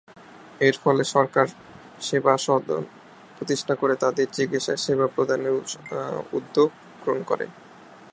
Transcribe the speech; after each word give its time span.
এর 0.61 0.75
ফলে 0.83 1.03
সরকার 1.13 1.47
"সেবা 2.01 2.33
সদন" 2.37 2.83
প্রতিষ্ঠা 3.35 3.73
করে 3.75 3.95
তাদের 3.95 4.27
চিকিৎসাসেবা 4.33 5.07
প্রদানের 5.15 5.53
উদ্যোগ 6.33 6.69
গ্রহণ 7.03 7.21
করে। 7.23 7.45